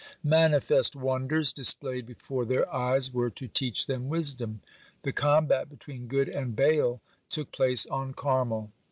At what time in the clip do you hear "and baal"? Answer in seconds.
6.27-7.01